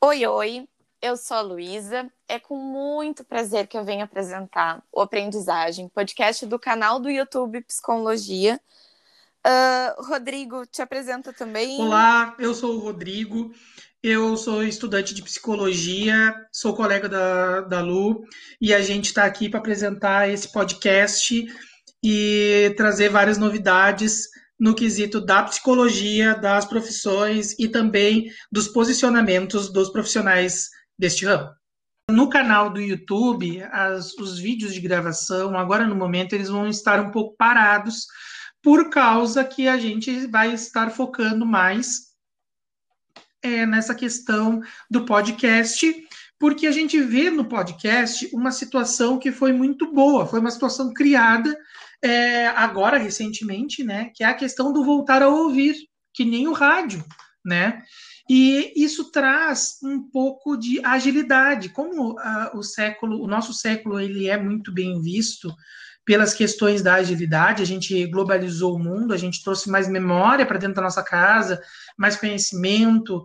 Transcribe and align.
Oi, 0.00 0.24
oi, 0.24 0.68
eu 1.02 1.16
sou 1.16 1.36
a 1.36 1.40
Luísa. 1.40 2.08
É 2.28 2.38
com 2.38 2.56
muito 2.56 3.24
prazer 3.24 3.66
que 3.66 3.76
eu 3.76 3.84
venho 3.84 4.04
apresentar 4.04 4.80
o 4.92 5.00
Aprendizagem, 5.00 5.88
podcast 5.88 6.46
do 6.46 6.56
canal 6.56 7.00
do 7.00 7.10
YouTube 7.10 7.60
Psicologia. 7.62 8.60
Uh, 9.44 10.00
Rodrigo, 10.04 10.64
te 10.66 10.80
apresenta 10.80 11.32
também. 11.32 11.80
Olá, 11.80 12.36
eu 12.38 12.54
sou 12.54 12.76
o 12.76 12.78
Rodrigo. 12.78 13.52
Eu 14.00 14.36
sou 14.36 14.62
estudante 14.62 15.12
de 15.12 15.20
psicologia, 15.20 16.32
sou 16.52 16.76
colega 16.76 17.08
da, 17.08 17.62
da 17.62 17.80
Lu, 17.80 18.24
e 18.60 18.72
a 18.72 18.80
gente 18.80 19.06
está 19.06 19.24
aqui 19.24 19.48
para 19.48 19.58
apresentar 19.58 20.30
esse 20.30 20.52
podcast 20.52 21.44
e 22.04 22.72
trazer 22.76 23.08
várias 23.08 23.36
novidades 23.36 24.28
no 24.58 24.74
quesito 24.74 25.20
da 25.20 25.42
psicologia, 25.44 26.34
das 26.34 26.64
profissões 26.64 27.54
e 27.58 27.68
também 27.68 28.30
dos 28.50 28.68
posicionamentos 28.68 29.72
dos 29.72 29.90
profissionais 29.90 30.68
deste 30.98 31.24
ramo. 31.24 31.50
No 32.10 32.28
canal 32.28 32.70
do 32.70 32.80
YouTube, 32.80 33.62
as, 33.70 34.14
os 34.14 34.38
vídeos 34.38 34.72
de 34.72 34.80
gravação, 34.80 35.56
agora 35.56 35.86
no 35.86 35.94
momento, 35.94 36.32
eles 36.32 36.48
vão 36.48 36.66
estar 36.66 37.00
um 37.00 37.10
pouco 37.10 37.36
parados, 37.36 38.06
por 38.62 38.90
causa 38.90 39.44
que 39.44 39.68
a 39.68 39.78
gente 39.78 40.26
vai 40.26 40.52
estar 40.52 40.90
focando 40.90 41.46
mais 41.46 42.08
é, 43.42 43.64
nessa 43.64 43.94
questão 43.94 44.60
do 44.90 45.04
podcast, 45.04 45.94
porque 46.38 46.66
a 46.66 46.72
gente 46.72 47.00
vê 47.00 47.30
no 47.30 47.44
podcast 47.44 48.28
uma 48.32 48.50
situação 48.50 49.18
que 49.18 49.30
foi 49.30 49.52
muito 49.52 49.92
boa, 49.92 50.26
foi 50.26 50.40
uma 50.40 50.50
situação 50.50 50.92
criada 50.92 51.56
é, 52.02 52.46
agora 52.48 52.98
recentemente, 52.98 53.82
né, 53.82 54.10
que 54.14 54.22
é 54.22 54.26
a 54.26 54.34
questão 54.34 54.72
do 54.72 54.84
voltar 54.84 55.22
a 55.22 55.28
ouvir, 55.28 55.74
que 56.14 56.24
nem 56.24 56.48
o 56.48 56.52
rádio, 56.52 57.04
né? 57.44 57.82
E 58.28 58.72
isso 58.76 59.10
traz 59.10 59.78
um 59.82 60.02
pouco 60.10 60.56
de 60.56 60.84
agilidade, 60.84 61.70
como 61.70 62.12
uh, 62.12 62.58
o 62.58 62.62
século, 62.62 63.22
o 63.22 63.26
nosso 63.26 63.54
século, 63.54 63.98
ele 63.98 64.28
é 64.28 64.36
muito 64.36 64.70
bem 64.70 65.00
visto 65.00 65.50
pelas 66.04 66.34
questões 66.34 66.82
da 66.82 66.94
agilidade. 66.94 67.62
A 67.62 67.66
gente 67.66 68.06
globalizou 68.06 68.74
o 68.74 68.78
mundo, 68.78 69.14
a 69.14 69.16
gente 69.16 69.42
trouxe 69.42 69.70
mais 69.70 69.88
memória 69.88 70.44
para 70.44 70.58
dentro 70.58 70.76
da 70.76 70.82
nossa 70.82 71.02
casa, 71.02 71.60
mais 71.96 72.16
conhecimento. 72.16 73.24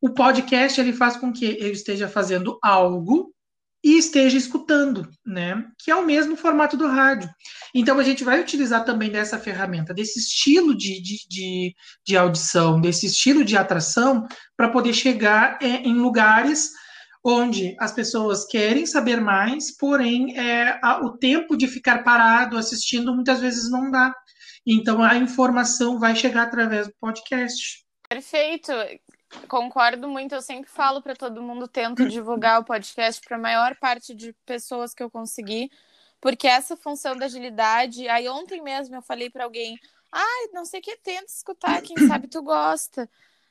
O 0.00 0.10
podcast 0.10 0.80
ele 0.80 0.94
faz 0.94 1.16
com 1.16 1.30
que 1.30 1.44
eu 1.60 1.70
esteja 1.70 2.08
fazendo 2.08 2.58
algo 2.62 3.34
e 3.82 3.98
esteja 3.98 4.36
escutando, 4.38 5.08
né? 5.26 5.64
Que 5.82 5.90
é 5.90 5.96
o 5.96 6.06
mesmo 6.06 6.36
formato 6.36 6.76
do 6.76 6.86
rádio. 6.86 7.28
Então 7.74 7.98
a 7.98 8.02
gente 8.04 8.22
vai 8.22 8.40
utilizar 8.40 8.84
também 8.84 9.10
dessa 9.10 9.38
ferramenta, 9.38 9.92
desse 9.92 10.20
estilo 10.20 10.76
de, 10.76 11.02
de, 11.02 11.16
de, 11.28 11.74
de 12.06 12.16
audição, 12.16 12.80
desse 12.80 13.06
estilo 13.06 13.44
de 13.44 13.56
atração, 13.56 14.26
para 14.56 14.68
poder 14.68 14.92
chegar 14.92 15.58
é, 15.60 15.82
em 15.82 15.94
lugares 15.94 16.70
onde 17.24 17.76
as 17.78 17.92
pessoas 17.92 18.44
querem 18.46 18.84
saber 18.84 19.20
mais, 19.20 19.76
porém 19.76 20.36
é, 20.38 20.78
a, 20.82 21.00
o 21.04 21.16
tempo 21.16 21.56
de 21.56 21.66
ficar 21.66 22.02
parado 22.02 22.56
assistindo 22.56 23.14
muitas 23.14 23.40
vezes 23.40 23.70
não 23.70 23.90
dá. 23.90 24.14
Então 24.66 25.02
a 25.02 25.16
informação 25.16 25.98
vai 25.98 26.14
chegar 26.14 26.42
através 26.42 26.86
do 26.86 26.94
podcast. 27.00 27.84
Perfeito 28.08 28.72
concordo 29.48 30.08
muito. 30.08 30.34
Eu 30.34 30.42
sempre 30.42 30.70
falo 30.70 31.02
para 31.02 31.14
todo 31.14 31.42
mundo, 31.42 31.68
tento 31.68 32.08
divulgar 32.08 32.60
o 32.60 32.64
podcast 32.64 33.20
para 33.26 33.36
a 33.36 33.40
maior 33.40 33.76
parte 33.76 34.14
de 34.14 34.32
pessoas 34.44 34.94
que 34.94 35.02
eu 35.02 35.10
conseguir, 35.10 35.70
porque 36.20 36.46
essa 36.46 36.76
função 36.76 37.16
da 37.16 37.26
agilidade. 37.26 38.08
Aí 38.08 38.28
ontem 38.28 38.62
mesmo 38.62 38.94
eu 38.96 39.02
falei 39.02 39.30
para 39.30 39.44
alguém, 39.44 39.78
ai, 40.10 40.44
ah, 40.46 40.50
não 40.52 40.64
sei 40.64 40.80
o 40.80 40.82
que, 40.82 40.96
tenta 40.96 41.26
escutar, 41.26 41.82
quem 41.82 41.96
sabe 42.06 42.28
tu 42.28 42.42
gosta. 42.42 43.08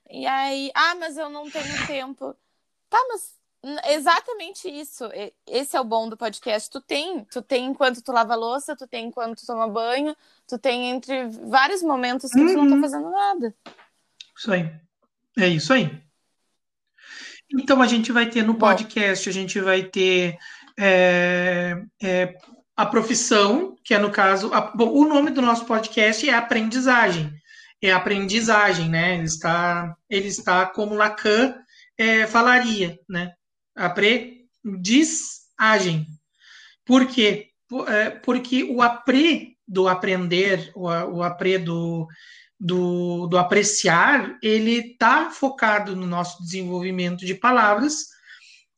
E 0.10 0.26
aí, 0.28 0.72
ah, 0.76 0.96
mas 0.96 1.18
eu 1.18 1.30
não 1.30 1.50
tenho 1.50 1.88
tempo. 1.88 2.36
Tá, 2.90 2.98
mas 3.10 3.34
exatamente 3.90 4.68
isso. 4.68 5.10
Esse 5.48 5.78
é 5.78 5.82
o 5.82 5.86
bom 5.86 6.10
do 6.10 6.18
podcast. 6.18 6.70
Tu 6.70 6.82
tem, 6.82 7.24
tu 7.26 7.42
tem 7.42 7.66
enquanto 7.66 8.02
tu 8.02 8.12
lava 8.12 8.36
louça, 8.36 8.76
tu 8.76 8.88
tem 8.88 9.08
enquanto 9.08 9.40
tu 9.40 9.46
toma 9.46 9.68
banho, 9.68 10.16
tu 10.48 10.58
tem 10.58 10.90
entre 10.90 11.28
vários 11.28 11.82
momentos 11.82 12.32
que 12.32 12.40
uhum. 12.40 12.48
tu 12.48 12.58
não 12.58 12.70
tá 12.70 12.76
uhum. 12.76 12.82
fazendo 12.82 13.10
nada. 13.10 13.56
Isso 14.36 14.52
aí. 14.52 14.91
É 15.38 15.48
isso 15.48 15.74
aí. 15.74 16.02
Então 17.54 17.82
a 17.82 17.88
gente 17.88 18.12
vai 18.12 18.30
ter 18.30 18.44
no 18.44 18.56
podcast, 18.56 19.28
a 19.28 19.34
gente 19.34 19.60
vai 19.60 19.84
ter 19.84 20.38
é, 20.80 21.82
é, 22.02 22.34
a 22.76 22.86
profissão, 22.86 23.76
que 23.84 23.94
é 23.94 24.00
no 24.00 24.12
caso. 24.12 24.54
A, 24.54 24.62
bom, 24.62 24.90
o 24.90 25.08
nome 25.08 25.32
do 25.32 25.42
nosso 25.42 25.66
podcast 25.66 26.30
é 26.30 26.34
aprendizagem. 26.34 27.34
É 27.82 27.92
aprendizagem, 27.92 28.90
né? 28.90 29.16
Ele 29.16 29.24
está, 29.24 29.96
ele 30.10 30.28
está 30.28 30.66
como 30.66 30.96
Lacan 30.96 31.56
é, 31.98 32.28
falaria, 32.28 33.00
né? 33.10 33.34
Aprendizagem. 33.76 36.08
Por 36.86 37.08
quê? 37.08 37.50
É, 37.88 38.10
porque 38.10 38.64
o 38.64 38.82
apre 38.82 39.58
do 39.68 39.88
aprender, 39.88 40.72
o, 40.76 40.88
o 40.88 41.24
apre 41.24 41.58
do, 41.58 42.08
do, 42.64 43.26
do 43.26 43.40
apreciar, 43.40 44.38
ele 44.40 44.92
está 44.92 45.32
focado 45.32 45.96
no 45.96 46.06
nosso 46.06 46.44
desenvolvimento 46.44 47.26
de 47.26 47.34
palavras, 47.34 48.06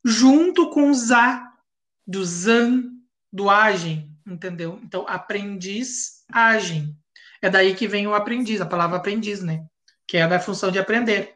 junto 0.02 0.70
com 0.70 0.90
o 0.90 0.94
za, 0.94 1.46
do 2.06 2.24
zan, 2.24 2.84
do 3.30 3.50
agem, 3.50 4.10
entendeu? 4.26 4.80
Então, 4.82 5.04
aprendiz, 5.06 6.24
agem. 6.32 6.96
É 7.42 7.50
daí 7.50 7.74
que 7.74 7.86
vem 7.86 8.06
o 8.06 8.14
aprendiz, 8.14 8.62
a 8.62 8.66
palavra 8.66 8.96
aprendiz, 8.96 9.42
né? 9.42 9.66
Que 10.08 10.16
é 10.16 10.26
da 10.26 10.40
função 10.40 10.70
de 10.70 10.78
aprender. 10.78 11.34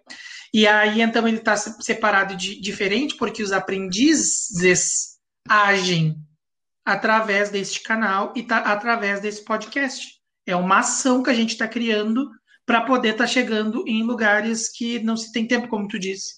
E 0.53 0.67
aí, 0.67 1.03
então, 1.03 1.29
ele 1.29 1.37
está 1.37 1.55
separado 1.55 2.35
de 2.35 2.59
diferente, 2.59 3.15
porque 3.17 3.43
os 3.43 3.53
aprendizes 3.53 5.19
agem 5.47 6.17
através 6.83 7.51
deste 7.51 7.83
canal 7.83 8.33
e 8.35 8.43
tá, 8.43 8.61
através 8.61 9.21
desse 9.21 9.45
podcast. 9.45 10.15
É 10.47 10.57
uma 10.57 10.79
ação 10.79 11.23
que 11.23 11.29
a 11.29 11.35
gente 11.35 11.51
está 11.51 11.69
criando 11.69 12.38
para 12.69 12.83
poder 12.83 13.13
estar 13.13 13.25
tá 13.25 13.27
chegando 13.27 13.83
em 13.87 14.03
lugares 14.03 14.69
que 14.69 15.03
não 15.03 15.17
se 15.17 15.33
tem 15.33 15.49
tempo, 15.49 15.69
como 15.69 15.89
tu 15.89 15.99
disse. 15.99 16.35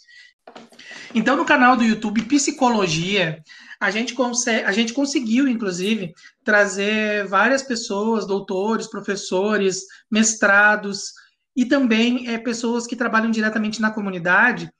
Então, 1.13 1.37
no 1.37 1.45
canal 1.45 1.77
do 1.77 1.83
YouTube 1.83 2.23
Psicologia, 2.23 3.43
a 3.81 3.91
gente, 3.91 4.15
consegue, 4.15 4.65
a 4.65 4.71
gente 4.71 4.93
conseguiu, 4.93 5.49
inclusive, 5.49 6.13
trazer 6.45 7.27
várias 7.27 7.65
pessoas, 7.65 8.29
doutores, 8.29 8.87
professores, 8.87 9.81
mestrados, 10.09 11.15
e 11.57 11.65
também 11.65 12.29
é, 12.29 12.39
pessoas 12.39 12.87
que 12.87 12.95
trabalham 12.95 13.33
diretamente 13.33 13.81
na 13.81 13.91
comunidade 13.91 14.71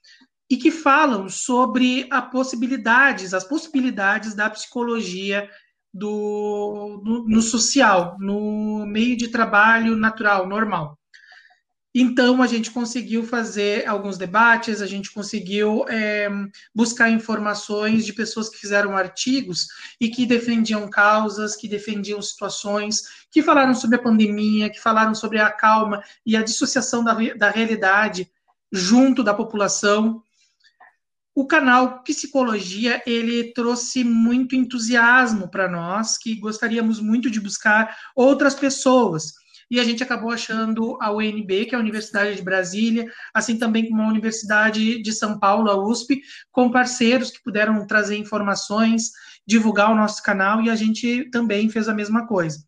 e 0.49 0.57
que 0.57 0.71
falam 0.71 1.29
sobre 1.29 2.07
as 2.13 2.31
possibilidades, 2.31 3.35
as 3.35 3.43
possibilidades 3.43 4.37
da 4.37 4.49
psicologia 4.49 5.51
do, 5.93 7.03
no, 7.05 7.29
no 7.29 7.43
social, 7.43 8.17
no 8.21 8.87
meio 8.87 9.17
de 9.17 9.27
trabalho 9.27 9.97
natural, 9.97 10.49
normal. 10.49 11.00
Então, 11.93 12.41
a 12.41 12.47
gente 12.47 12.71
conseguiu 12.71 13.25
fazer 13.25 13.87
alguns 13.89 14.17
debates, 14.17 14.81
a 14.81 14.87
gente 14.87 15.13
conseguiu 15.13 15.85
é, 15.89 16.29
buscar 16.73 17.11
informações 17.11 18.07
de 18.07 18.13
pessoas 18.13 18.49
que 18.49 18.59
fizeram 18.59 18.97
artigos 18.97 19.67
e 20.01 20.09
que 20.09 20.25
defendiam 20.25 20.89
causas, 20.89 21.57
que 21.57 21.67
defendiam 21.67 22.23
situações, 22.23 23.27
que 23.29 23.43
falaram 23.43 23.75
sobre 23.75 23.97
a 23.97 24.03
pandemia, 24.03 24.71
que 24.71 24.81
falaram 24.81 25.17
sobre 25.17 25.41
a 25.41 25.51
calma 25.51 26.01
e 26.25 26.37
a 26.37 26.43
dissociação 26.43 27.03
da, 27.03 27.13
da 27.37 27.51
realidade 27.51 28.31
junto 28.71 29.25
da 29.25 29.35
população. 29.35 30.23
O 31.35 31.45
canal 31.45 32.05
Psicologia, 32.05 33.03
ele 33.05 33.53
trouxe 33.53 34.05
muito 34.05 34.55
entusiasmo 34.55 35.49
para 35.49 35.69
nós, 35.69 36.17
que 36.17 36.37
gostaríamos 36.37 37.01
muito 37.01 37.29
de 37.29 37.41
buscar 37.41 37.97
outras 38.15 38.55
pessoas 38.55 39.41
e 39.71 39.79
a 39.79 39.85
gente 39.85 40.03
acabou 40.03 40.33
achando 40.33 40.99
a 41.01 41.13
UNB, 41.13 41.67
que 41.67 41.75
é 41.75 41.79
a 41.79 41.81
Universidade 41.81 42.37
de 42.37 42.43
Brasília, 42.43 43.11
assim 43.33 43.57
também 43.57 43.89
como 43.89 44.03
a 44.03 44.09
Universidade 44.09 45.01
de 45.01 45.13
São 45.13 45.39
Paulo, 45.39 45.71
a 45.71 45.77
USP, 45.77 46.21
com 46.51 46.71
parceiros 46.71 47.31
que 47.31 47.43
puderam 47.43 47.87
trazer 47.87 48.17
informações, 48.17 49.11
divulgar 49.47 49.93
o 49.93 49.95
nosso 49.95 50.23
canal, 50.23 50.61
e 50.61 50.69
a 50.69 50.75
gente 50.75 51.31
também 51.31 51.69
fez 51.69 51.89
a 51.89 51.95
mesma 51.95 52.27
coisa. 52.27 52.65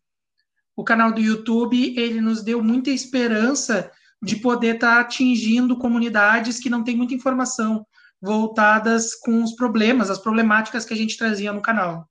O 0.75 0.83
canal 0.83 1.11
do 1.11 1.19
YouTube, 1.19 1.93
ele 1.97 2.21
nos 2.21 2.41
deu 2.41 2.63
muita 2.63 2.89
esperança 2.89 3.91
de 4.21 4.37
poder 4.37 4.75
estar 4.75 4.95
tá 4.95 5.01
atingindo 5.01 5.77
comunidades 5.77 6.59
que 6.59 6.69
não 6.69 6.83
têm 6.83 6.95
muita 6.95 7.13
informação 7.13 7.85
voltadas 8.21 9.13
com 9.15 9.43
os 9.43 9.53
problemas, 9.53 10.09
as 10.09 10.17
problemáticas 10.17 10.85
que 10.85 10.93
a 10.93 10.97
gente 10.97 11.17
trazia 11.17 11.51
no 11.51 11.61
canal. 11.61 12.07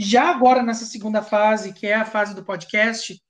Já 0.00 0.30
agora, 0.30 0.62
nessa 0.62 0.84
segunda 0.84 1.22
fase, 1.22 1.72
que 1.72 1.84
é 1.84 1.94
a 1.94 2.04
fase 2.04 2.32
do 2.32 2.44
podcast, 2.44 3.20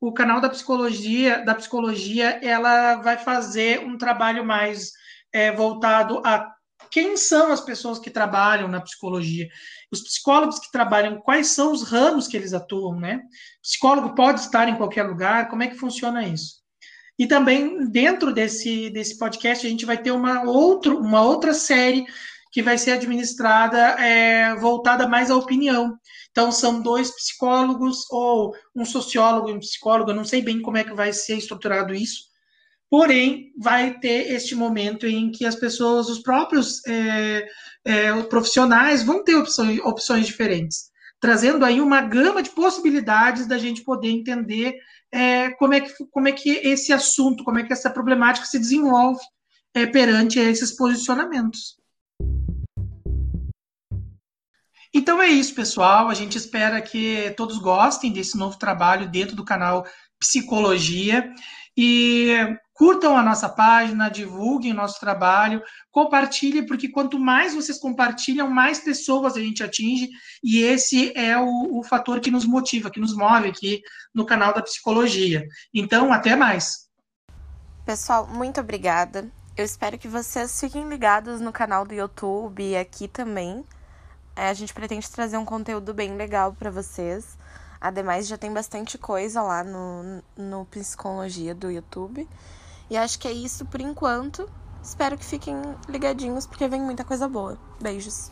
o 0.00 0.12
canal 0.12 0.40
da 0.40 0.48
psicologia, 0.48 1.44
da 1.44 1.52
psicologia, 1.52 2.38
ela 2.44 2.94
vai 3.02 3.18
fazer 3.18 3.80
um 3.80 3.98
trabalho 3.98 4.44
mais 4.44 4.92
é, 5.32 5.50
voltado 5.50 6.22
a 6.24 6.48
quem 6.92 7.16
são 7.16 7.50
as 7.50 7.60
pessoas 7.60 7.98
que 7.98 8.08
trabalham 8.08 8.68
na 8.68 8.80
psicologia, 8.80 9.48
os 9.90 10.00
psicólogos 10.00 10.60
que 10.60 10.70
trabalham, 10.70 11.20
quais 11.20 11.48
são 11.48 11.72
os 11.72 11.82
ramos 11.82 12.28
que 12.28 12.36
eles 12.36 12.52
atuam, 12.52 13.00
né? 13.00 13.16
O 13.58 13.62
psicólogo 13.62 14.14
pode 14.14 14.40
estar 14.40 14.68
em 14.68 14.76
qualquer 14.76 15.02
lugar, 15.02 15.48
como 15.48 15.64
é 15.64 15.66
que 15.66 15.74
funciona 15.74 16.22
isso? 16.22 16.62
E 17.18 17.26
também 17.26 17.90
dentro 17.90 18.32
desse, 18.32 18.90
desse 18.90 19.18
podcast 19.18 19.66
a 19.66 19.70
gente 19.70 19.84
vai 19.84 19.98
ter 19.98 20.12
uma, 20.12 20.44
outro, 20.44 21.00
uma 21.00 21.22
outra 21.22 21.52
série 21.52 22.06
que 22.52 22.62
vai 22.62 22.76
ser 22.76 22.92
administrada 22.92 23.78
é, 23.98 24.54
voltada 24.56 25.08
mais 25.08 25.30
à 25.30 25.36
opinião. 25.36 25.96
Então, 26.30 26.52
são 26.52 26.82
dois 26.82 27.10
psicólogos, 27.10 28.04
ou 28.10 28.54
um 28.76 28.84
sociólogo 28.84 29.48
e 29.48 29.54
um 29.54 29.58
psicólogo, 29.58 30.10
eu 30.10 30.14
não 30.14 30.24
sei 30.24 30.42
bem 30.42 30.60
como 30.60 30.76
é 30.76 30.84
que 30.84 30.92
vai 30.92 31.14
ser 31.14 31.38
estruturado 31.38 31.94
isso, 31.94 32.24
porém, 32.90 33.52
vai 33.58 33.98
ter 33.98 34.30
este 34.32 34.54
momento 34.54 35.06
em 35.06 35.30
que 35.30 35.46
as 35.46 35.54
pessoas, 35.54 36.10
os 36.10 36.18
próprios 36.18 36.86
é, 36.86 37.48
é, 37.86 38.22
profissionais, 38.24 39.02
vão 39.02 39.24
ter 39.24 39.34
opções, 39.34 39.80
opções 39.80 40.26
diferentes, 40.26 40.90
trazendo 41.18 41.64
aí 41.64 41.80
uma 41.80 42.02
gama 42.02 42.42
de 42.42 42.50
possibilidades 42.50 43.46
da 43.46 43.56
gente 43.56 43.82
poder 43.82 44.10
entender 44.10 44.74
é, 45.10 45.50
como, 45.52 45.72
é 45.72 45.80
que, 45.80 45.92
como 46.10 46.28
é 46.28 46.32
que 46.32 46.50
esse 46.50 46.92
assunto, 46.92 47.44
como 47.44 47.58
é 47.58 47.62
que 47.62 47.72
essa 47.72 47.90
problemática 47.90 48.46
se 48.46 48.58
desenvolve 48.58 49.20
é, 49.72 49.86
perante 49.86 50.38
esses 50.38 50.76
posicionamentos. 50.76 51.81
Então 54.94 55.22
é 55.22 55.28
isso, 55.28 55.54
pessoal. 55.54 56.08
A 56.08 56.14
gente 56.14 56.36
espera 56.36 56.80
que 56.80 57.32
todos 57.36 57.58
gostem 57.58 58.12
desse 58.12 58.36
novo 58.36 58.58
trabalho 58.58 59.08
dentro 59.08 59.34
do 59.34 59.44
canal 59.44 59.86
Psicologia 60.18 61.32
e 61.76 62.36
curtam 62.74 63.16
a 63.16 63.22
nossa 63.22 63.48
página, 63.48 64.10
divulguem 64.10 64.72
o 64.72 64.76
nosso 64.76 65.00
trabalho, 65.00 65.62
compartilhem, 65.90 66.66
porque 66.66 66.88
quanto 66.88 67.18
mais 67.18 67.54
vocês 67.54 67.78
compartilham, 67.78 68.50
mais 68.50 68.80
pessoas 68.80 69.36
a 69.36 69.40
gente 69.40 69.62
atinge, 69.62 70.08
e 70.42 70.58
esse 70.58 71.16
é 71.16 71.38
o, 71.38 71.78
o 71.78 71.82
fator 71.82 72.20
que 72.20 72.30
nos 72.30 72.44
motiva, 72.44 72.90
que 72.90 73.00
nos 73.00 73.16
move 73.16 73.48
aqui 73.48 73.80
no 74.14 74.26
canal 74.26 74.52
da 74.52 74.62
Psicologia. 74.62 75.46
Então, 75.72 76.12
até 76.12 76.36
mais. 76.36 76.88
Pessoal, 77.86 78.26
muito 78.26 78.60
obrigada. 78.60 79.30
Eu 79.56 79.64
espero 79.64 79.98
que 79.98 80.08
vocês 80.08 80.60
fiquem 80.60 80.88
ligados 80.88 81.40
no 81.40 81.52
canal 81.52 81.84
do 81.84 81.94
YouTube 81.94 82.62
e 82.62 82.76
aqui 82.76 83.06
também. 83.06 83.64
É, 84.34 84.48
a 84.48 84.54
gente 84.54 84.72
pretende 84.72 85.10
trazer 85.10 85.36
um 85.36 85.44
conteúdo 85.44 85.92
bem 85.92 86.16
legal 86.16 86.52
para 86.52 86.70
vocês. 86.70 87.36
Ademais, 87.80 88.26
já 88.26 88.38
tem 88.38 88.52
bastante 88.52 88.96
coisa 88.96 89.42
lá 89.42 89.62
no, 89.64 90.22
no 90.36 90.64
Psicologia 90.66 91.54
do 91.54 91.70
YouTube. 91.70 92.28
E 92.88 92.96
acho 92.96 93.18
que 93.18 93.28
é 93.28 93.32
isso 93.32 93.64
por 93.66 93.80
enquanto. 93.80 94.48
Espero 94.82 95.18
que 95.18 95.24
fiquem 95.24 95.56
ligadinhos, 95.88 96.46
porque 96.46 96.68
vem 96.68 96.80
muita 96.80 97.04
coisa 97.04 97.28
boa. 97.28 97.58
Beijos. 97.80 98.30